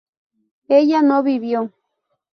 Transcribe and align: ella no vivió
ella 0.67 1.03
no 1.03 1.21
vivió 1.21 1.71